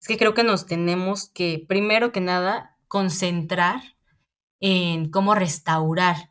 [0.00, 3.95] Es que creo que nos tenemos que, primero que nada, concentrar
[4.60, 6.30] en cómo restaurar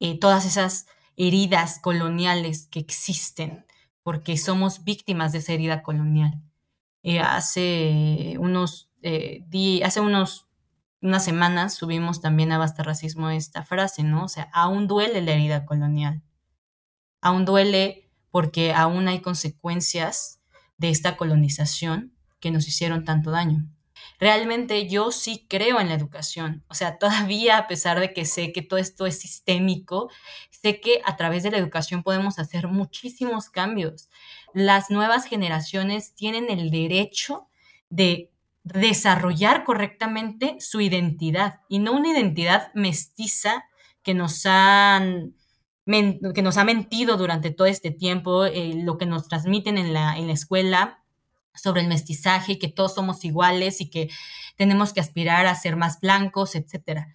[0.00, 3.64] eh, todas esas heridas coloniales que existen
[4.02, 6.40] porque somos víctimas de esa herida colonial.
[7.02, 9.44] Eh, hace unos eh,
[9.84, 10.48] hace unos
[11.02, 14.24] unas semanas subimos también a Basta Racismo esta frase, ¿no?
[14.24, 16.22] O sea, aún duele la herida colonial.
[17.20, 20.40] Aún duele porque aún hay consecuencias
[20.78, 23.68] de esta colonización que nos hicieron tanto daño
[24.18, 26.64] realmente yo sí creo en la educación.
[26.68, 30.10] O sea, todavía a pesar de que sé que todo esto es sistémico,
[30.50, 34.08] sé que a través de la educación podemos hacer muchísimos cambios.
[34.54, 37.48] Las nuevas generaciones tienen el derecho
[37.88, 38.30] de
[38.64, 43.64] desarrollar correctamente su identidad y no una identidad mestiza
[44.02, 45.34] que nos han
[45.86, 50.16] que nos ha mentido durante todo este tiempo, eh, lo que nos transmiten en la,
[50.16, 51.04] en la escuela,
[51.56, 54.08] sobre el mestizaje y que todos somos iguales y que
[54.56, 57.08] tenemos que aspirar a ser más blancos, etcétera.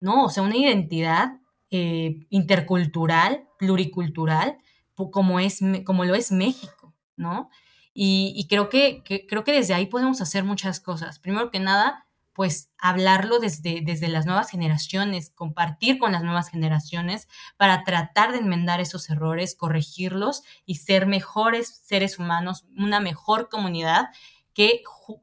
[0.00, 4.58] No, o sea, una identidad eh, intercultural, pluricultural,
[4.94, 7.50] como, es, como lo es México, ¿no?
[7.98, 11.18] Y, creo que, creo que desde ahí podemos hacer muchas cosas.
[11.18, 12.05] Primero que nada,
[12.36, 18.38] pues hablarlo desde, desde las nuevas generaciones, compartir con las nuevas generaciones para tratar de
[18.38, 24.10] enmendar esos errores, corregirlos y ser mejores seres humanos, una mejor comunidad
[24.52, 24.82] que,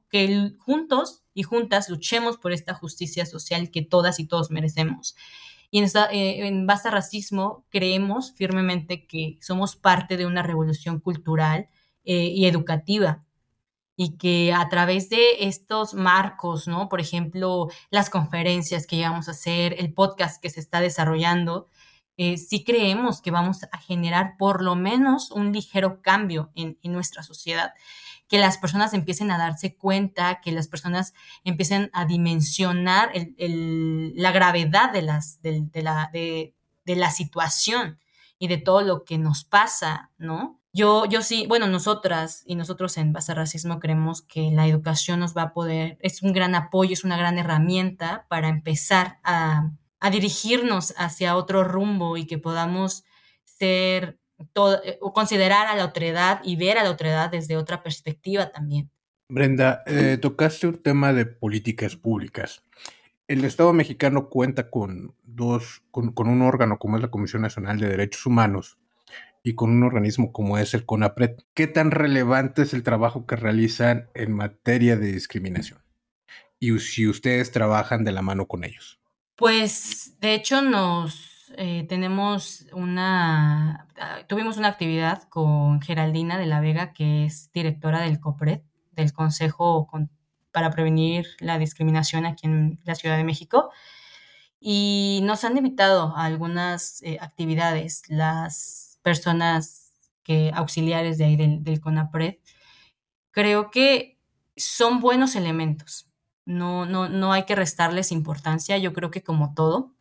[0.10, 5.15] que juntos y juntas luchemos por esta justicia social que todas y todos merecemos.
[5.69, 11.69] Y en, esta, eh, Basta Racismo creemos firmemente que somos parte de una revolución cultural
[12.06, 13.23] eh, y educativa
[13.95, 16.89] y que a través de estos marcos, ¿no?
[16.89, 21.67] Por ejemplo, las conferencias que llevamos a hacer, el podcast que se está desarrollando,
[22.17, 27.23] eh, sí creemos que vamos a generar por lo menos un ligero cambio en, nuestra
[27.23, 27.73] sociedad,
[28.27, 34.91] que las personas empiecen a darse cuenta, que las personas empiecen a dimensionar la gravedad
[34.91, 36.53] de, las, de, la, de
[36.86, 37.99] la situación
[38.38, 40.62] y de todo lo que nos pasa, ¿no?
[40.75, 45.38] Yo, yo sí, bueno, nosotras y nosotros en Base Racismo creemos que la educación nos
[45.38, 49.71] va a poder, es un gran apoyo, es una gran herramienta para empezar a,
[50.12, 53.05] dirigirnos hacia otro rumbo y que podamos
[53.45, 54.19] ser,
[54.51, 58.89] todo, eh, considerar a la otredad y ver a la otredad desde otra perspectiva también.
[59.29, 62.63] Brenda, eh, tocaste un tema de políticas públicas.
[63.29, 67.79] El Estado mexicano cuenta con dos, con, con un órgano como es la Comisión Nacional
[67.79, 68.77] de Derechos Humanos,
[69.43, 71.38] y con un organismo como es el CONAPRED.
[71.54, 75.81] ¿Qué tan relevante es el trabajo que realizan en materia de discriminación?
[76.60, 79.00] Y si ustedes trabajan de la mano con ellos.
[79.35, 83.87] Pues de hecho nos eh, tenemos una,
[84.27, 89.89] tuvimos una actividad con Geraldina de la Vega, que es directora del COPRED, del Consejo
[90.52, 93.71] para Prevenir la Discriminación aquí en la Ciudad de México.
[94.60, 98.04] Y nos han invitado a algunas eh, actividades.
[98.08, 99.93] Las personas
[100.23, 102.37] que auxiliares de ahí del, CONAPRED,
[103.31, 104.17] creo que
[104.56, 106.08] son buenos elementos.
[106.45, 108.77] No, no, no hay que restarles importancia.
[108.77, 109.93] Yo creo que como todo,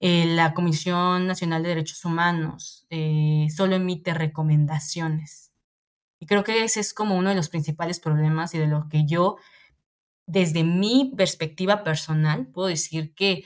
[0.00, 5.52] eh, la Comisión Nacional de Derechos Humanos eh, solo emite recomendaciones.
[6.18, 9.06] Y creo que ese es como uno de los principales problemas y de lo que
[9.06, 9.36] yo,
[10.26, 13.44] desde mi perspectiva personal, puedo decir que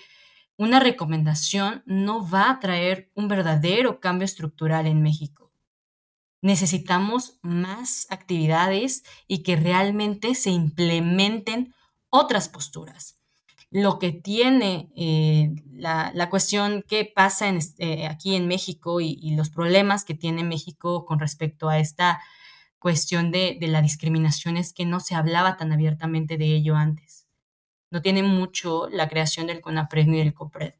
[0.60, 5.50] una recomendación no va a traer un verdadero cambio estructural en México.
[6.42, 11.74] Necesitamos más actividades y que realmente se implementen
[12.10, 13.16] otras posturas
[13.70, 17.48] lo que tiene eh, la, cuestión que pasa
[17.78, 22.20] eh, aquí en México y, los problemas que tiene México con respecto a esta
[22.80, 27.19] cuestión de, la discriminación es que no se hablaba tan abiertamente de ello antes.
[27.90, 30.74] No tiene mucho la creación del CONAPRED ni del COPRED.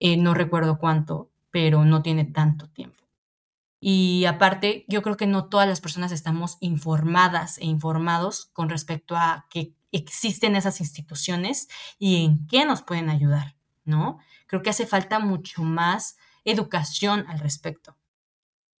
[0.00, 3.04] Eh, no recuerdo cuánto, pero no tiene tanto tiempo.
[3.80, 9.16] Y aparte, yo creo que no todas las personas estamos informadas e informados con respecto
[9.16, 11.68] a que existen esas instituciones
[11.98, 14.18] y en qué nos pueden ayudar, ¿no?
[14.46, 17.96] Creo que hace falta mucho más educación al respecto.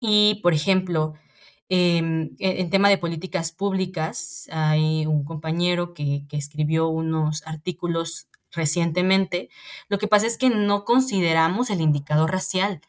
[0.00, 1.14] Y, por ejemplo,
[1.68, 9.50] em, en tema de políticas públicas, hay un compañero que, escribió unos artículos recientemente.
[9.88, 12.80] Lo que pasa es que no consideramos el indicador racial.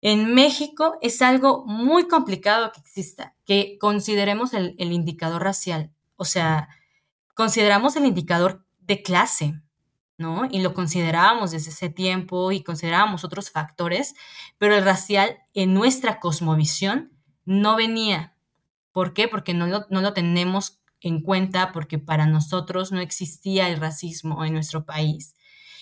[0.00, 5.92] En México es algo muy complicado que exista, que consideremos el, el indicador racial.
[6.16, 6.68] O sea,
[7.34, 9.60] consideramos el indicador de clase,
[10.18, 10.46] ¿no?
[10.50, 14.14] Y lo considerábamos desde ese tiempo y considerábamos otros factores,
[14.58, 17.11] pero el racial en nuestra cosmovisión
[17.44, 18.36] no venía.
[18.92, 19.28] ¿Por qué?
[19.28, 24.44] Porque no lo, no lo tenemos en cuenta, porque para nosotros no existía el racismo
[24.44, 25.34] en nuestro país.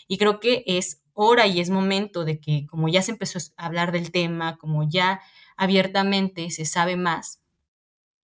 [0.09, 3.67] Y creo que es hora y es momento de que, como ya se empezó a
[3.67, 5.21] hablar del tema, como ya
[5.57, 7.43] abiertamente se sabe más,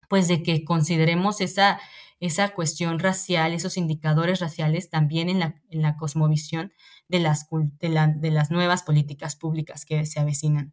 [0.09, 1.79] pues de que consideremos esa,
[2.21, 6.73] esa cuestión racial, esos indicadores raciales también en la, en la cosmovisión
[7.09, 10.73] de las, de, las nuevas políticas públicas que se avecinan.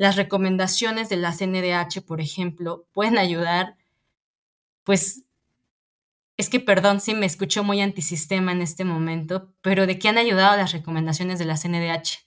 [0.00, 3.76] Las recomendaciones de la CNDH, por ejemplo, pueden ayudar,
[4.82, 5.24] pues,
[6.38, 10.16] es que perdón si me escucho muy antisistema en este momento, pero ¿de qué han
[10.16, 12.26] ayudado las recomendaciones de la CNDH?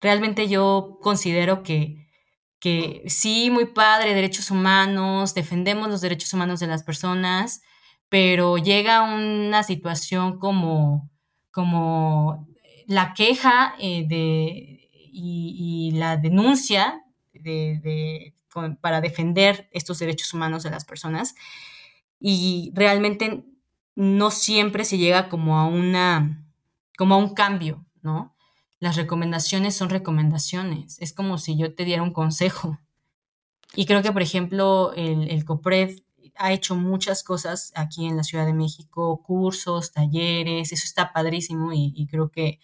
[0.00, 2.02] Realmente yo considero que
[2.58, 7.62] que sí, muy padre, derechos humanos, defendemos los derechos humanos de las personas,
[8.08, 11.08] pero llega una situación como,
[11.52, 12.48] como
[12.88, 14.81] la queja eh, de,
[15.12, 18.34] y, la denuncia de,
[18.80, 21.34] para defender estos derechos humanos de las personas
[22.18, 23.44] y realmente
[23.94, 26.38] no siempre se llega como a una
[26.96, 28.32] como a un cambio, ¿no?
[28.82, 30.98] las recomendaciones son recomendaciones.
[31.00, 32.80] Es como si yo te diera un consejo.
[33.76, 36.00] Y creo que, por ejemplo, el, el COPRED
[36.34, 41.70] ha hecho muchas cosas aquí en la Ciudad de México, cursos, talleres, eso está padrísimo
[41.72, 42.58] y, creo que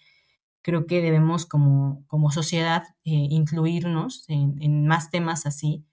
[0.61, 5.85] creo que debemos como, como sociedad eh, incluirnos en, más temas así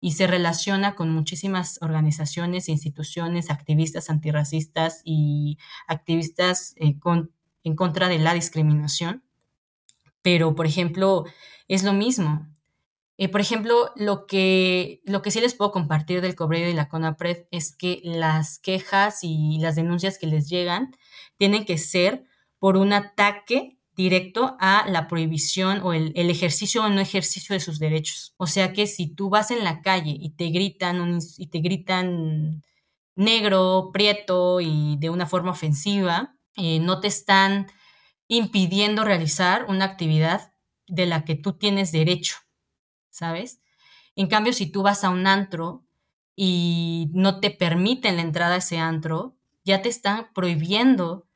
[0.00, 6.96] y se relaciona con muchísimas organizaciones, instituciones, activistas antirracistas y activistas eh,
[7.64, 9.22] en contra de la discriminación
[10.22, 11.24] pero por ejemplo,
[11.68, 12.48] es lo mismo.
[13.18, 16.88] Eh, por ejemplo, lo que, lo que sí les puedo compartir del Cobreo y la
[16.88, 20.96] CONAPRED es que las quejas y las denuncias que les llegan
[21.36, 22.24] tienen que ser
[22.58, 27.78] por un ataque directo a la prohibición o el, ejercicio o no ejercicio de sus
[27.78, 28.34] derechos.
[28.36, 32.62] O sea que si tú vas en la calle y te gritan y te gritan
[33.14, 37.66] negro, prieto y de una forma ofensiva, eh, no te están
[38.28, 40.52] impidiendo realizar una actividad
[40.86, 42.36] de la que tú tienes derecho,
[43.10, 43.60] ¿sabes?
[44.16, 45.84] En cambio, si tú vas a un antro
[46.34, 51.28] y no te permiten la entrada a ese antro, ya te están prohibiendo,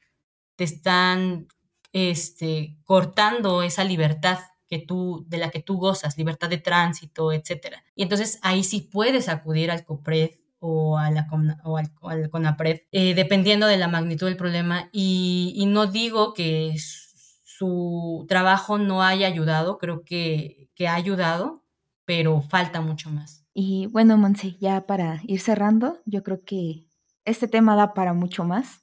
[0.57, 1.48] te están
[1.97, 4.38] este, cortando esa libertad
[4.68, 7.76] que tú, de la que tú gozas, libertad de tránsito, etc.
[7.94, 11.26] Y entonces ahí sí puedes acudir al COPRED o, a la,
[11.64, 14.90] o al, CONAPRED, eh, dependiendo de la magnitud del problema.
[14.92, 21.62] Y, no digo que su trabajo no haya ayudado, creo que, que ha ayudado,
[22.05, 23.47] pero falta mucho más.
[23.55, 26.84] Y bueno, Monse, ya para ir cerrando, yo creo que
[27.24, 28.82] este tema da para mucho más.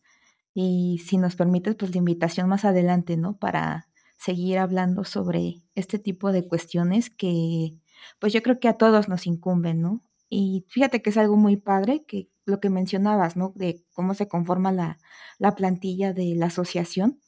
[0.54, 3.38] Y si nos permites, pues la invitación más adelante, ¿no?
[3.38, 3.88] Para
[4.18, 7.74] seguir hablando sobre este tipo de cuestiones que,
[8.20, 10.04] pues yo creo que a todos nos incumben, ¿no?
[10.30, 13.54] Y fíjate que es algo muy padre, que lo que mencionabas, ¿no?
[13.56, 14.98] De cómo se conforma la,
[15.40, 17.20] la plantilla de la asociación,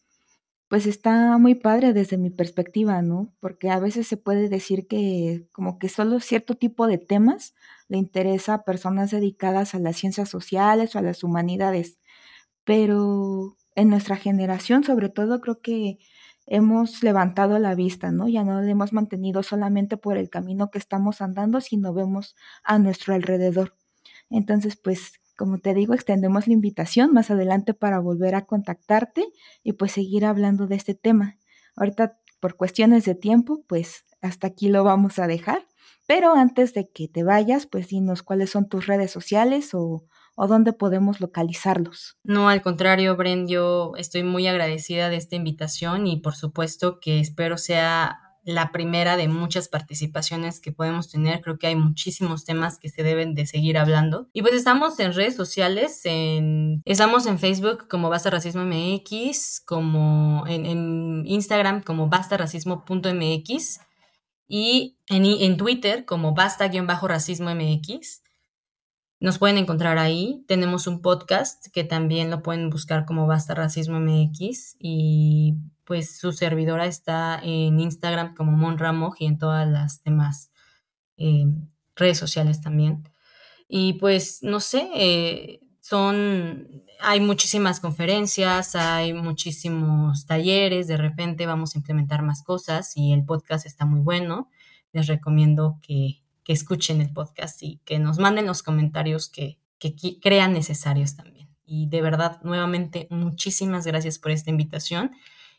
[0.68, 3.34] pues está muy padre desde mi perspectiva, ¿no?
[3.40, 7.54] Porque a veces se puede decir que como que solo cierto tipo de temas
[7.88, 12.00] le interesa a personas dedicadas a las ciencias sociales o a las humanidades,
[12.66, 16.00] pero en nuestra generación sobre todo creo que
[16.48, 18.28] hemos levantado la vista, ¿no?
[18.28, 22.78] Ya no la hemos mantenido solamente por el camino que estamos andando, sino vemos a
[22.78, 23.76] nuestro alrededor.
[24.30, 29.26] Entonces, pues, como te digo, extendemos la invitación más adelante para volver a contactarte
[29.64, 31.38] y pues seguir hablando de este tema.
[31.76, 35.66] Ahorita, por cuestiones de tiempo, pues hasta aquí lo vamos a dejar.
[36.08, 40.06] Pero antes de que te vayas, pues dinos cuáles son tus redes sociales o,
[40.36, 42.18] o dónde podemos localizarlos.
[42.24, 47.20] No, al contrario, Bren, yo estoy muy agradecida de esta invitación y por supuesto que
[47.20, 51.42] espero sea la primera de muchas participaciones que podemos tener.
[51.42, 54.30] Creo que hay muchísimos temas que se deben de seguir hablando.
[54.34, 60.44] Y pues estamos en redes sociales, en, estamos en Facebook como Basta Racismo MX, como
[60.48, 63.80] en, Instagram como bastaracismo.mx
[64.48, 68.22] y en, en Twitter como basta-racismo MX.
[69.20, 70.44] Nos pueden encontrar ahí.
[70.48, 75.56] Tenemos un podcast que también lo pueden buscar como Basta Racismo MX y
[75.86, 80.52] pues su servidora está en Instagram como Monramoj y en todas las demás
[81.18, 81.46] eh,
[81.96, 83.08] redes sociales también.
[83.68, 91.76] Y pues no sé, eh, son, hay muchísimas conferencias, hay muchísimos talleres, de repente vamos
[91.76, 94.50] a implementar más cosas y el podcast está muy bueno.
[94.92, 99.96] Les recomiendo que, que escuchen el podcast y que nos manden los comentarios que, que
[100.22, 101.50] crean necesarios también.
[101.66, 105.12] Y de verdad, nuevamente, muchísimas gracias por esta invitación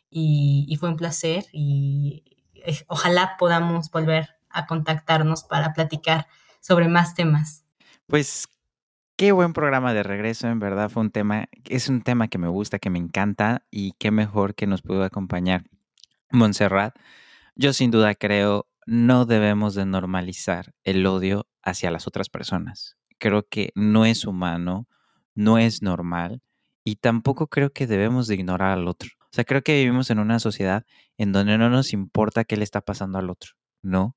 [0.09, 2.23] y, fue un placer y
[2.55, 6.27] eh, ojalá podamos volver a contactarnos para platicar
[6.61, 7.65] sobre más temas.
[8.07, 8.47] Pues
[9.17, 12.47] qué buen programa de regreso, en verdad fue un tema, es un tema que me
[12.47, 15.65] gusta, que me encanta y qué mejor que nos pudo acompañar
[16.31, 16.95] Montserrat.
[17.55, 22.95] Yo sin duda creo no debemos de normalizar el odio hacia las otras personas.
[23.19, 24.87] Creo que no es humano,
[25.35, 26.41] no es normal
[26.85, 29.09] y tampoco creo que debemos de ignorar al otro.
[29.23, 30.85] O sea, creo que vivimos en una sociedad
[31.17, 34.15] en donde no nos importa qué le está pasando al otro, ¿no?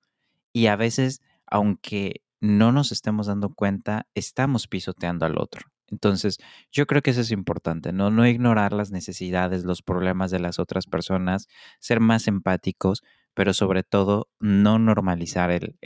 [0.53, 5.63] Y a veces, aunque no nos estemos dando cuenta, estamos pisoteando al otro.
[5.89, 6.39] Entonces,
[6.71, 8.11] yo creo que eso es importante, ¿no?
[8.11, 11.49] No ignorar las necesidades, los problemas de las otras personas,
[11.81, 13.03] ser más empáticos,
[13.35, 15.77] pero sobre todo no normalizar el,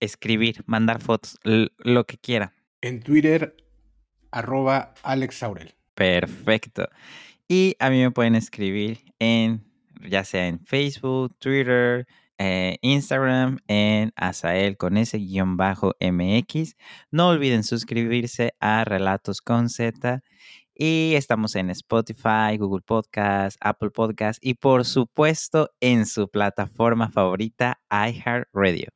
[0.00, 2.52] Escribir, mandar fotos, lo que quieran.
[2.80, 3.65] En Twitter,
[4.30, 5.74] arroba Alex Aurel.
[5.94, 6.88] Perfecto.
[7.48, 9.64] Y a mí me pueden escribir en,
[10.08, 12.06] ya sea en Facebook, Twitter,
[12.38, 16.76] eh, Instagram, en Asael con ese guion bajo MX.
[17.10, 20.22] No olviden suscribirse a Relatos con Z.
[20.74, 27.80] Y estamos en Spotify, Google Podcast, Apple Podcast y por supuesto en su plataforma favorita,
[27.90, 28.90] iHeartRadio.